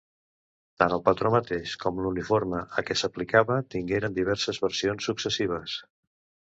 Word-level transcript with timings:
Tant 0.83 0.95
el 0.95 1.03
patró 1.09 1.31
mateix 1.35 1.75
com 1.83 2.01
l'uniforme 2.05 2.63
a 2.81 2.87
què 2.89 2.99
s'aplicava 3.03 3.59
tingueren 3.77 4.19
diverses 4.21 4.63
versions 4.69 5.13
successives. 5.13 5.83